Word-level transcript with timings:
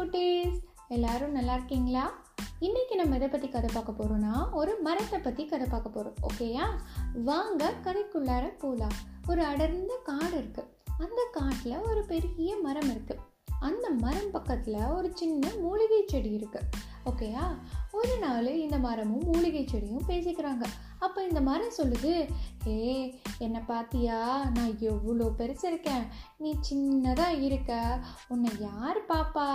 குட்டீஸ்? 0.00 0.58
எல்லாரும் 0.88 1.32
நல்லா 1.32 1.54
இருக்கீங்களா? 1.54 2.22
இன்னைக்கு 2.58 2.96
நம்ம 2.96 3.14
எதை 3.14 3.28
பற்றி 3.28 3.48
கதை 3.48 3.70
பார்க்க 3.72 3.92
போகிறோம்னா 3.92 4.52
ஒரு 4.52 4.78
மரத்தை 4.80 5.18
பற்றி 5.18 5.46
கதை 5.46 5.66
பார்க்க 5.66 5.88
போகிறோம் 5.88 6.14
ஓகேயா? 6.28 6.66
வாங்க 7.14 7.74
கதைக்குள்ளார 7.84 8.58
போகலாம் 8.58 8.96
ஒரு 9.28 9.44
அடர்ந்த 9.44 10.00
காடு 10.04 10.32
இருக்கு. 10.32 10.76
அந்த 10.98 11.28
காட்டில் 11.32 11.78
ஒரு 11.78 12.04
பெரிய 12.04 12.56
மரம் 12.56 12.90
இருக்கு. 12.90 13.18
அந்த 13.60 13.90
மரம் 13.90 14.30
பக்கத்தில் 14.30 14.84
ஒரு 14.84 15.10
சின்ன 15.14 15.48
மூலிகை 15.60 16.04
செடி 16.06 16.30
இருக்கு. 16.30 16.60
ஓகேயா? 17.04 17.58
ஒரு 18.00 18.14
நாள் 18.18 18.48
இந்த 18.64 18.76
மரமும் 18.78 19.24
மூலிகை 19.30 19.62
செடியும் 19.70 20.08
பேசிக்கிறாங்க. 20.08 20.64
அப்போ 20.98 21.20
இந்த 21.22 21.40
மரம் 21.40 21.76
சொல்லுது 21.78 22.12
ஏ 22.66 22.84
என்னை 23.38 23.60
பார்த்தியா 23.68 24.18
நான் 24.56 24.74
எவ்வளோ 24.80 25.26
பெருசு 25.38 25.64
இருக்கேன். 25.70 26.04
நீ 26.38 26.50
சின்னதாக 26.68 27.42
இருக்க. 27.42 27.98
உன்னை 28.28 28.50
யார் 28.60 29.00
பாப்பா? 29.08 29.48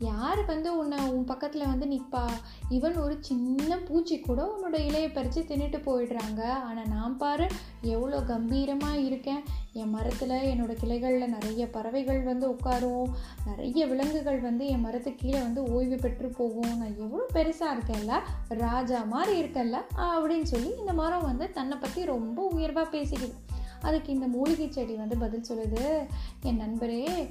யார் 0.00 0.44
வந்து 0.44 0.78
உன்னை 0.78 0.98
உன் 1.10 1.24
பக்கத்தில் 1.24 1.66
வந்து 1.66 1.86
நிற்பா 1.86 2.24
இவன் 2.68 2.96
ஒரு 2.96 3.16
சின்ன 3.20 3.78
பூச்சி 3.78 4.20
கூட 4.20 4.40
உன்னோட 4.44 4.72
இலையை 4.72 5.12
பறித்து 5.12 5.40
தின்னுட்டு 5.42 5.78
போயிடுறாங்க. 5.88 6.42
ஆனால் 6.48 6.88
நான் 6.88 7.16
பாரு 7.16 7.46
எவ்வளோ 7.80 8.20
கம்பீரமாக 8.22 8.98
இருக்கேன். 8.98 9.42
என் 9.72 9.90
மரத்தில் 9.90 10.36
என்னோட 10.52 10.72
கிளைகளில் 10.72 11.28
நிறைய 11.28 11.70
பறவைகள் 11.70 12.22
வந்து 12.22 12.50
உட்காரும். 12.50 13.10
நிறைய 13.46 13.86
விலங்குகள் 13.86 14.40
வந்து 14.40 14.66
என் 14.66 14.80
மரத்து 14.80 15.14
கீழே 15.14 15.40
வந்து 15.40 15.62
ஓய்வு 15.64 15.96
பெற்று 15.96 16.28
போகும். 16.28 16.76
நான் 16.76 16.98
எவ்வளோ 16.98 17.26
பெருசாக 17.34 17.74
இருக்கேன்ல? 17.76 18.18
ராஜா 18.48 19.02
மாதிரி 19.02 19.42
இருக்கேன்ல? 19.42 19.80
அப்படின்னு 19.96 20.42
சொல்லி 20.42 20.72
இந்த 20.78 20.92
மரம் 20.92 21.22
வந்து 21.22 21.50
தன்னை 21.50 21.78
பற்றி 21.78 22.04
ரொம்ப 22.04 22.48
உயர்வாக 22.52 22.98
பேசிக்குது. 22.98 23.32
அதுக்கு 23.82 24.12
இந்த 24.12 24.26
மூலிகை 24.26 24.70
செடி 24.70 24.94
வந்து 24.94 25.16
பதில் 25.18 25.48
சொல்லுது. 25.48 26.06
என் 26.42 26.60
நண்பரே 26.60 27.30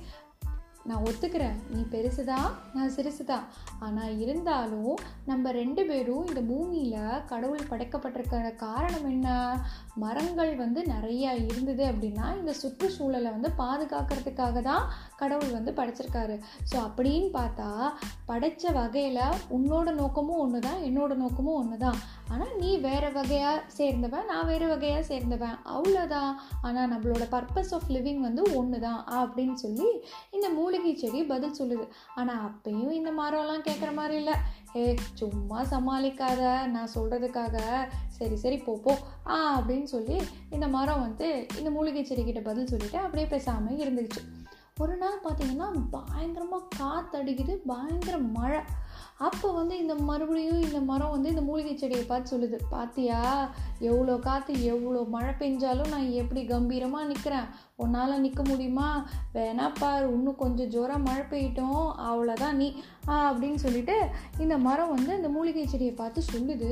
நான் 0.90 1.06
ஒத்துக்கிறேன். 1.10 1.58
நீ 1.74 1.82
பெருசுதா? 1.94 2.38
நான் 2.76 2.94
சிறுசுதா? 2.96 3.40
ஆனால் 3.86 4.14
இருந்தாலும் 4.24 4.94
நம்ம 5.26 5.52
ரெண்டு 5.60 5.82
பேரும் 5.86 6.28
இந்த 6.28 6.42
பூமியில் 6.52 7.26
கடவுள் 7.32 7.70
படைக்கப்பட்டிருக்கிற 7.72 8.56
காரணம் 8.66 9.08
என்ன? 9.10 9.28
மரங்கள் 10.04 10.54
வந்து 10.56 10.82
நிறையா 10.94 11.32
இருந்தது 11.46 11.84
அப்படின்னா 11.92 12.28
இந்த 12.40 12.54
சுற்றுச்சூழலை 12.62 13.32
வந்து 13.36 13.52
பாதுகாக்கிறதுக்காக 13.64 14.62
தான் 14.70 14.86
கடவுள் 15.22 15.56
வந்து 15.58 15.74
படைச்சிருக்காரு. 15.80 16.38
ஸோ 16.72 16.78
அப்படின்னு 16.88 17.30
பார்த்தா 17.40 17.70
படைத்த 18.30 18.72
வகையில் 18.78 19.22
உன்னோட 19.56 19.90
நோக்கமும் 20.00 20.42
ஒன்று 20.44 20.60
தான் 20.68 20.80
என்னோட 20.88 21.14
நோக்கமும் 21.22 21.60
ஒன்று 21.62 21.78
தான் 21.84 22.00
ஆனால் 22.32 22.56
நீ 22.62 22.72
வேறு 22.86 23.10
வகையாக 23.16 23.64
சேர்ந்தவன் 23.78 24.28
நான் 24.32 24.50
வேறு 24.50 24.66
வகையாக 24.72 25.04
சேர்ந்தவன். 25.12 25.56
அவ்வளோதான் 25.76 26.32
ஆனால் 26.68 26.92
நம்மளோட 26.92 27.26
பர்பஸ் 27.36 27.72
ஆஃப் 27.78 27.90
லிவிங் 27.96 28.22
வந்து 28.28 28.44
ஒன்று 28.60 28.80
தான் 28.86 29.00
அப்படின்னு 29.20 29.56
சொல்லி 29.64 29.88
இந்த 30.36 30.48
மூலிகை 30.60 30.94
செடி 31.04 31.22
பதில் 31.34 31.58
சொல்லுது. 31.60 31.86
ஆனால் 32.20 32.44
அப்பையும் 32.50 32.98
இந்த 33.00 33.14
மரம்லாம் 33.22 33.66
கேட்குற 33.70 33.92
மாதிரி 34.00 34.18
இல்லை. 34.22 34.36
ஏ 34.80 34.84
சும்மா 35.20 35.60
சமாளிக்காத 35.74 36.42
நான் 36.76 36.94
சொல்கிறதுக்காக 36.96 37.58
சரி 38.18 38.36
சரி 38.44 38.58
போப்போ 38.68 38.94
ஆ 39.34 39.38
அப்படின்னு 39.58 39.88
சொல்லி 39.94 40.18
இந்த 40.56 40.66
மரம் 40.76 41.04
வந்து 41.08 41.28
இந்த 41.60 41.70
மூலிகை 41.78 42.04
செடிக்கிட்ட 42.10 42.44
பதில் 42.50 42.72
சொல்லிட்டு 42.74 43.00
அப்படியே 43.06 43.28
பேசாமல் 43.34 43.82
இருந்துச்சு 43.84 44.22
ஒரு 44.80 44.94
நாள் 44.98 45.24
பார்த்தீங்கன்னா 45.24 45.68
பயங்கரமாக 45.96 46.70
காற்றடிக்குது 46.80 47.54
பயங்கர 47.72 48.18
மழை. 48.38 48.60
அப்போ 49.18 49.48
வந்து 49.52 49.76
இந்த 49.80 49.94
மறுபடியும் 50.10 50.62
இந்த 50.62 50.80
மரம் 50.82 51.12
வந்து 51.12 51.30
இந்த 51.30 51.42
மூலிகை 51.42 51.74
செடியை 51.74 52.04
பார்த்து 52.06 52.32
சொல்லுது 52.34 52.58
பார்த்தியா 52.72 53.22
எவ்வளோ 53.90 54.16
காற்று 54.28 54.54
எவ்வளோ 54.74 55.02
மழை 55.16 55.34
பெஞ்சாலும் 55.42 55.92
நான் 55.96 56.16
எப்படி 56.22 56.44
கம்பீரமாக 56.46 57.10
நிற்கிறேன் 57.12 57.50
உன்னால் 57.80 58.22
நிற்க 58.22 58.44
முடியுமா? 58.44 58.88
வேணா 59.34 59.72
பார் 59.80 60.08
இன்னும் 60.14 60.36
கொஞ்சம் 60.36 60.68
ஜோராக 60.68 61.00
மழை 61.00 61.22
பெய்யட்டும் 61.22 61.92
அவ்வளோதான் 62.10 62.52
நீ. 62.52 62.68
அப்படின்னு 63.08 63.56
சொல்லிட்டு 63.56 63.96
இந்த 64.40 64.58
மரம் 64.58 64.94
வந்து 64.96 65.16
இந்த 65.16 65.30
மூலிகை 65.30 65.66
செடியை 65.68 65.94
பார்த்து 65.94 66.24
சொல்லுது. 66.34 66.72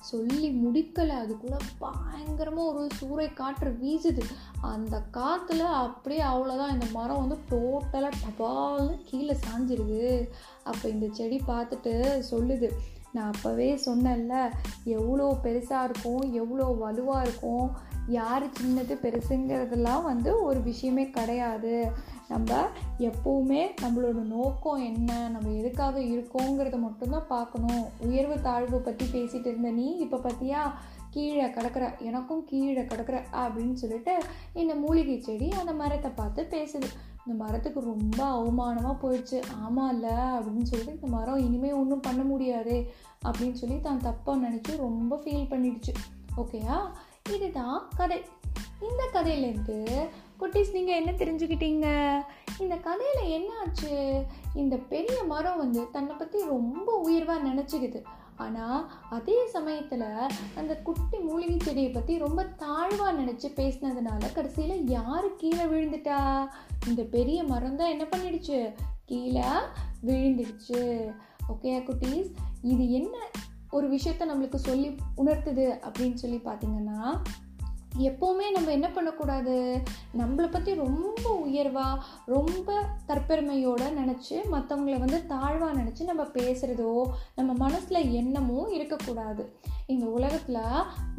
சொல்லி 0.00 0.48
முடிக்கலை. 0.64 1.08
அதுக்குள்ளே 1.08 1.56
பயங்கரமாக 1.78 2.72
ஒரு 2.72 2.88
சூறை 3.00 3.34
காற்று 3.34 3.70
வீசுது. 3.82 4.22
அந்த 4.60 5.02
காற்றுல 5.12 5.64
அப்படியே 5.80 6.22
அவ்வளோதான் 6.22 6.72
இந்த 6.72 6.86
மரம் 6.92 7.20
வந்து 7.20 7.38
டோட்டலாக 7.50 8.12
டபால்னு 8.24 9.00
கீழே 9.04 9.36
சாஞ்சிருது. 9.46 10.28
அப்போ 10.64 10.88
இந்த 10.88 11.06
செடி 11.12 11.40
பார்த்துட்டு 11.48 12.22
சொல்லுது. 12.30 12.68
நான் 13.12 13.30
அப்போவே 13.32 13.68
சொன்னேன்ல 13.86 14.34
எவ்வளோ 14.96 15.26
பெருசாக 15.44 15.86
இருக்கும் 15.88 16.24
எவ்வளோ 16.32 16.66
வலுவாக 16.82 17.24
இருக்கும் 17.26 17.66
யார் 18.18 18.44
சின்னது 18.58 18.94
பெருசுங்கிறதுலாம் 19.02 20.02
வந்து 20.02 20.30
ஒரு 20.42 20.60
விஷயமே 20.62 21.04
கிடையாது. 21.10 21.74
நம்ம 22.28 22.50
எப்போவுமே 23.08 23.60
நம்மளோட 23.82 24.20
நோக்கம் 24.36 24.80
என்ன 24.90 25.10
நம்ம 25.28 25.52
எதுக்காக 25.60 26.00
இருக்கோங்கிறத 26.14 26.78
மட்டும்தான் 26.78 27.28
பார்க்கணும். 27.28 27.84
உயர்வு 28.06 28.36
தாழ்வு 28.40 28.78
பற்றி 28.78 29.06
பேசிகிட்டு 29.14 29.50
இருந்த 29.52 29.70
நீ 29.70 29.86
இப்போ 29.96 30.16
பார்த்தியா 30.16 30.62
கீழே 31.10 31.46
கிடக்கிற 31.50 31.84
எனக்கும் 32.08 32.44
கீழே 32.44 32.82
கிடக்கிற 32.84 33.18
அப்படின்னு 33.42 33.72
சொல்லிட்டு 33.72 34.14
இந்த 34.54 34.74
மூலிகை 34.74 35.16
செடி 35.20 35.48
அந்த 35.60 35.72
மரத்தை 35.72 36.10
பார்த்து 36.10 36.42
பேசுது. 36.56 36.90
இந்த 37.24 37.34
மரத்துக்கு 37.42 37.80
ரொம்ப 37.92 38.20
அவமானமாக 38.36 38.96
போயிடுச்சு. 39.02 39.38
ஆமாம் 39.64 39.92
இல்லை 39.94 40.16
அப்படின்னு 40.36 40.70
சொல்லிட்டு 40.70 40.96
இந்த 40.98 41.10
மரம் 41.16 41.44
இனிமேல் 41.46 41.78
ஒன்றும் 41.80 42.06
பண்ண 42.06 42.22
முடியாது 42.32 42.76
அப்படின்னு 43.28 43.60
சொல்லி 43.62 43.78
தான் 43.80 44.04
தப்பாக 44.08 44.42
நினச்சி 44.46 44.72
ரொம்ப 44.86 45.20
ஃபீல் 45.24 45.50
பண்ணிடுச்சு. 45.52 45.94
ஓகேயா 46.42 46.76
இதுதான் 47.36 47.78
கதை. 47.98 48.18
இந்த 48.88 49.02
கதையிலேருந்து 49.14 49.78
குட்டீஸ் 50.40 50.74
நீங்கள் 50.76 50.98
என்ன 51.00 51.10
தெரிஞ்சுக்கிட்டீங்க? 51.22 51.86
இந்த 52.62 52.74
கதையில் 52.86 53.32
என்ன 53.36 53.50
ஆச்சு 53.62 53.92
இந்த 54.62 54.74
பெரிய 54.92 55.18
மரம் 55.32 55.60
வந்து 55.62 55.82
தன்னை 55.96 56.14
பற்றி 56.16 56.38
ரொம்ப 56.54 56.88
உயர்வாக 57.06 57.46
நினச்சிக்குது. 57.48 58.00
ஆனால் 58.40 58.90
அதே 59.10 59.46
சமயத்தில் 59.46 60.04
அந்த 60.54 60.72
குட்டி 60.82 61.18
மூலிகை 61.18 61.56
செடியை 61.58 61.90
பற்றி 61.90 62.18
ரொம்ப 62.18 62.44
தாழ்வாக 62.44 63.22
நினச்சி 63.22 63.48
பேசினதுனால 63.56 64.32
கடைசியில் 64.32 64.88
யார் 64.88 65.36
கீழே 65.36 65.64
விழுந்துட்டா? 65.64 66.46
இந்த 66.86 67.02
பெரிய 67.10 67.44
மரம் 67.44 67.76
தான் 67.76 67.90
என்ன 67.90 68.04
பண்ணிடுச்சு? 68.04 68.58
கீழே 69.04 69.50
விழுந்துடுச்சு. 70.06 70.80
ஓகே 71.52 71.72
குட்டீஸ்? 71.82 72.30
இது 72.62 72.90
என்ன 72.90 73.16
ஒரு 73.70 73.86
விஷயத்த 73.92 74.26
நம்மளுக்கு 74.30 74.54
சொல்லி 74.54 74.88
உணர்த்துது 75.16 75.66
அப்படின்னு 75.80 76.14
சொல்லி 76.14 76.36
பார்த்தீங்கன்னா 76.36 77.22
எப்போவுமே 77.98 78.50
நம்ம 78.50 78.70
என்ன 78.70 78.88
பண்ணக்கூடாது? 78.88 79.80
நம்மளை 80.18 80.50
பற்றி 80.50 80.74
ரொம்ப 80.74 81.34
உயர்வாக 81.34 82.02
ரொம்ப 82.26 82.84
தற்பெருமையோடு 83.06 83.86
நினச்சி 83.90 84.36
மற்றவங்கள 84.52 84.98
வந்து 84.98 85.26
தாழ்வாக 85.26 85.82
நினச்சி 85.82 86.04
நம்ம 86.04 86.22
பேசுகிறதோ 86.22 87.06
நம்ம 87.34 87.52
மனசில் 87.52 88.10
எண்ணமோ 88.10 88.68
இருக்கக்கூடாது. 88.70 89.58
இந்த 89.90 90.06
உலகத்தில் 90.06 90.58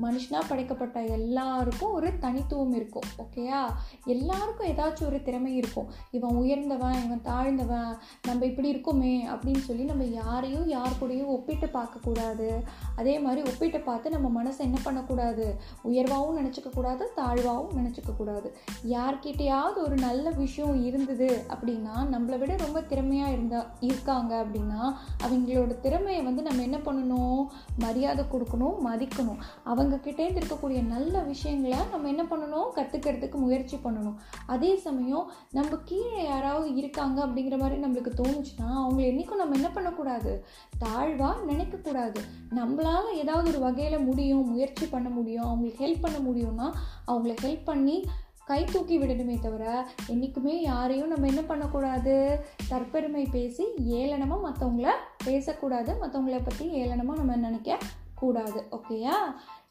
மனுஷனாக 0.01 0.49
படைக்கப்பட்ட 0.49 0.97
எல்லாருக்கும் 1.05 1.93
ஒரு 1.93 2.17
தனித்துவம் 2.19 2.73
இருக்கும் 2.73 3.09
ஓகேயா 3.17 3.61
எல்லாருக்கும் 4.05 4.67
ஏதாச்சும் 4.67 5.05
ஒரு 5.05 5.21
திறமை 5.21 5.55
இருக்கும். 5.55 5.89
இவன் 6.11 6.35
உயர்ந்தவன் 6.35 6.97
இவன் 7.05 7.25
தாழ்ந்தவன் 7.25 7.91
நம்ம 8.27 8.45
இப்படி 8.45 8.75
இருக்கோமே 8.75 9.13
அப்படின்னு 9.33 9.57
சொல்லி 9.57 9.83
நம்ம 9.83 10.03
யாரையும் 10.03 10.67
யார் 10.67 10.97
கூடயும் 11.01 11.25
ஒப்பிட்டு 11.25 11.67
பார்க்கக்கூடாது 11.67 12.47
அதே 12.95 13.19
மாதிரி 13.19 13.49
ஒப்பிட்டு 13.49 13.79
பார்த்து 13.79 14.09
நம்ம 14.09 14.43
மனசை 14.43 14.57
என்ன 14.57 14.77
பண்ணக்கூடாது 14.83 15.59
உயர்வாகவும் 15.83 16.39
நினச்சிக்க 16.39 16.69
கூடாது 16.73 17.11
தாழ்வாகவும் 17.15 17.75
நினச்சிக்க 17.75 18.15
கூடாது. 18.17 18.57
யார்கிட்டையாவது 18.87 19.77
ஒரு 19.83 19.95
நல்ல 19.95 20.29
விஷயம் 20.29 20.83
இருந்தது 20.83 21.45
அப்படின்னா 21.49 21.95
நம்மளை 22.11 22.37
விட 22.37 22.55
ரொம்ப 22.55 22.81
திறமையாக 22.81 23.31
இருந்தா 23.31 23.65
இருக்காங்க 23.79 24.45
அப்படின்னா 24.45 24.93
அவங்களோட 25.23 25.79
திறமையை 25.79 26.21
வந்து 26.23 26.41
நம்ம 26.41 26.61
என்ன 26.61 26.77
பண்ணணும்? 26.77 27.45
மரியாதை 27.79 28.25
கொடுக்கணும். 28.25 28.59
மதிக்கணும். 28.63 29.39
அவங்க 29.63 29.95
கிட்டேருந்து 29.95 30.41
இருக்கக்கூடிய 30.41 30.85
நல்ல 30.85 31.19
விஷயங்களை 31.19 31.77
நம்ம 31.91 32.07
என்ன 32.07 32.23
பண்ணணும்? 32.23 32.69
கற்றுக்கிறதுக்கு 32.75 33.35
முயற்சி 33.35 33.77
பண்ணணும். 33.77 34.15
அதே 34.45 34.75
சமயம் 34.75 35.31
நம்ம 35.51 35.75
கீழே 35.85 36.23
யாராவது 36.23 36.75
இருக்காங்க 36.75 37.25
அப்படிங்கிற 37.25 37.57
மாதிரி 37.57 37.81
நம்மளுக்கு 37.81 38.11
தோணுச்சுன்னா 38.21 38.69
அவங்கள 38.83 39.05
என்றைக்கும் 39.11 39.35
நம்ம 39.35 39.55
என்ன 39.55 39.69
பண்ணக்கூடாது? 39.69 40.45
தாழ்வாக 40.77 41.51
நினைக்கக்கூடாது. 41.51 42.19
நம்மளால் 42.55 43.13
ஏதாவது 43.13 43.49
ஒரு 43.49 43.59
வகையில் 43.59 43.99
முடியும் 43.99 44.49
முயற்சி 44.51 44.87
பண்ண 44.87 45.09
முடியும் 45.09 45.43
அவங்களுக்கு 45.43 45.87
ஹெல்ப் 45.87 46.01
பண்ண 46.01 46.17
முடியும்னா 46.17 46.67
அவங்கள 47.11 47.35
ஹெல்ப் 47.41 47.63
பண்ணி 47.63 48.05
கை 48.45 48.63
தூக்கி 48.63 48.99
விடணுமே 48.99 49.39
தவிர 49.39 49.87
என்றைக்குமே 50.07 50.61
யாரையும் 50.61 51.07
நம்ம 51.07 51.27
என்ன 51.27 51.41
பண்ணக்கூடாது? 51.41 52.39
தற்பெருமை 52.69 53.27
பேசி 53.31 53.63
ஏளனமாக 53.77 54.45
மற்றவங்கள 54.47 54.89
பேசக்கூடாது. 55.23 55.93
மற்றவங்கள 56.01 56.39
பற்றி 56.43 56.65
ஏளனமாக 56.81 57.19
நம்ம 57.21 57.35
நினைக்க 57.35 57.77
கூடாது 58.21 58.59
ஓகேயா 58.71 59.15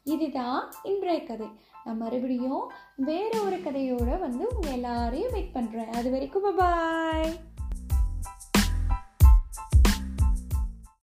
இதுதான் 0.03 0.61
இன்றைய 0.83 1.23
கதை. 1.23 1.47
நான் 1.83 1.97
மறுபடியும் 1.97 2.63
வேற 3.09 3.31
ஒரு 3.41 3.57
கதையோட 3.57 4.09
வந்து 4.19 4.43
உங்கள் 4.47 4.71
எல்லாரையும் 4.71 5.31
வெயிட் 5.31 5.55
பண்ணுறேன் 5.55 5.93
அது 5.93 6.09
வரைக்கும் 6.11 6.55
பாய் 6.55 7.31